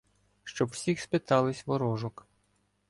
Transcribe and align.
Щоб 0.43 0.69
всіх 0.69 0.99
спитались 1.01 1.67
ворожок. 1.67 2.27